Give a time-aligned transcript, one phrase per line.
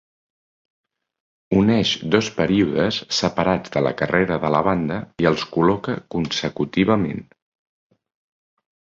[1.57, 7.23] Uneix dos períodes separats de la carrera de la banda i els col·loca consecutivament.